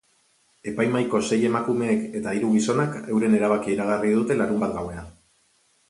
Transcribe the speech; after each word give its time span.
Epaimahaiko 0.71 1.21
sei 1.27 1.39
emakumeek 1.51 2.09
eta 2.21 2.35
hiru 2.39 2.51
gizonak 2.57 2.99
euren 3.17 3.39
erabakia 3.43 3.75
iragarri 3.79 4.19
dute 4.19 4.41
larunbat 4.43 4.79
gauean. 4.81 5.17